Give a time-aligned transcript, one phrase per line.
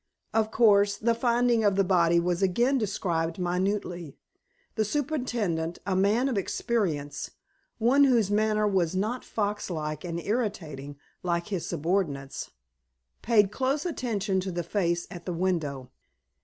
[0.33, 4.17] Of course, the finding of the body was again described minutely.
[4.73, 7.29] The superintendent, a man of experience,
[7.77, 12.49] one whose manner was not fox like and irritating like his subordinate's,
[13.21, 15.91] paid close attention to the face at the window.